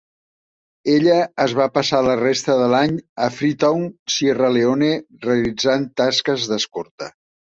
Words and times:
Ella 0.93 1.17
es 1.43 1.51
va 1.59 1.67
passar 1.75 1.99
la 2.07 2.13
resta 2.21 2.55
de 2.61 2.69
l'any 2.71 2.95
a 3.27 3.29
Freetown, 3.35 3.85
Sierra 4.15 4.49
Leone, 4.57 4.89
realitzant 5.29 5.89
tasques 6.03 6.49
d'escorta. 6.53 7.13